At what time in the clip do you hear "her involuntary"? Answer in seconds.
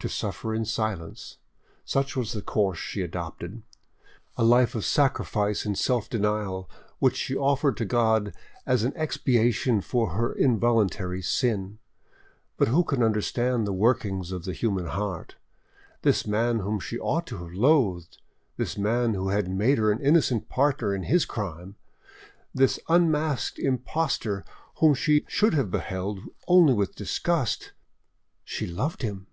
10.10-11.22